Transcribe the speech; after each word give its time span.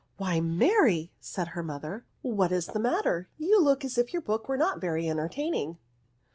"Why, 0.17 0.39
Mary!" 0.39 1.11
said 1.19 1.49
her 1.49 1.61
mother, 1.61 2.05
"what 2.23 2.51
is 2.51 2.65
the 2.65 2.79
matter? 2.79 3.29
you 3.37 3.61
look 3.61 3.85
as 3.85 3.99
if 3.99 4.13
your 4.13 4.21
book 4.23 4.49
were 4.49 4.57
not 4.57 4.81
very 4.81 5.07
entertaining." 5.07 5.77